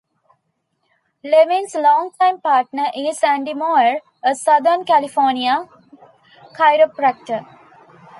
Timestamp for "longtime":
1.75-2.41